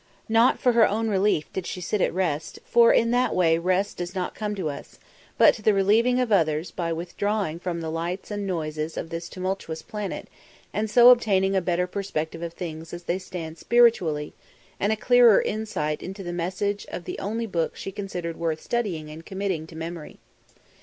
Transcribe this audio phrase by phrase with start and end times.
[0.27, 3.97] Not for her own relief did she sit at rest, for in that way rest
[3.97, 4.97] does not come to us;
[5.37, 9.29] but to the relieving of others by withdrawing from the lights and noises of this
[9.29, 10.27] tumultuous planet
[10.73, 14.33] and so obtaining a better perspective of things as they stand spiritually,
[14.79, 19.07] and a clearer insight into the message of the only book she considered worth studying
[19.11, 20.17] and committing to memory.